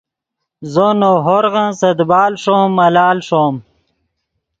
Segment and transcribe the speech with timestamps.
[0.71, 3.55] زو نؤ ہورغن سے دیبال ݰوم ملال ݰوم